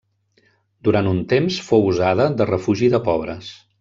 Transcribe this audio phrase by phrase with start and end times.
[0.87, 3.53] Durant un temps fou usada de refugi de pobres.